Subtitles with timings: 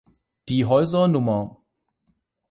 [0.49, 1.57] Die Häuser Nr.